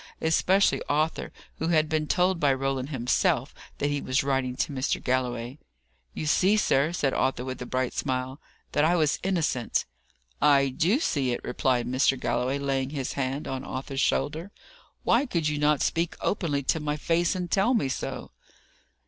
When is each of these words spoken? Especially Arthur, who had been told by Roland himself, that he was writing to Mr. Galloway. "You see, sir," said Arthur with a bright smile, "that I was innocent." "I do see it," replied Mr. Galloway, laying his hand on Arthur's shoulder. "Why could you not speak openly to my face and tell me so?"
Especially 0.19 0.81
Arthur, 0.89 1.31
who 1.59 1.67
had 1.67 1.87
been 1.87 2.07
told 2.07 2.39
by 2.39 2.51
Roland 2.51 2.89
himself, 2.89 3.53
that 3.77 3.91
he 3.91 4.01
was 4.01 4.23
writing 4.23 4.55
to 4.55 4.71
Mr. 4.73 4.99
Galloway. 4.99 5.59
"You 6.15 6.25
see, 6.25 6.57
sir," 6.57 6.91
said 6.91 7.13
Arthur 7.13 7.45
with 7.45 7.61
a 7.61 7.67
bright 7.67 7.93
smile, 7.93 8.41
"that 8.71 8.83
I 8.83 8.95
was 8.95 9.19
innocent." 9.21 9.85
"I 10.41 10.69
do 10.69 10.99
see 10.99 11.33
it," 11.33 11.41
replied 11.43 11.85
Mr. 11.85 12.19
Galloway, 12.19 12.57
laying 12.57 12.89
his 12.89 13.13
hand 13.13 13.47
on 13.47 13.63
Arthur's 13.63 14.01
shoulder. 14.01 14.49
"Why 15.03 15.27
could 15.27 15.47
you 15.47 15.59
not 15.59 15.83
speak 15.83 16.15
openly 16.19 16.63
to 16.63 16.79
my 16.79 16.97
face 16.97 17.35
and 17.35 17.51
tell 17.51 17.75
me 17.75 17.87
so?" 17.87 18.31